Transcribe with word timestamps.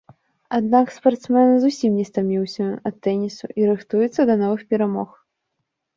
Аднак 0.57 0.93
спартсмен 0.93 1.51
зусім 1.65 1.91
не 2.01 2.05
стаміўся 2.11 2.65
ад 2.91 2.95
тэнісу 3.09 3.45
і 3.61 3.69
рыхтуецца 3.71 4.21
да 4.31 4.41
новых 4.45 4.61
перамог. 4.73 5.09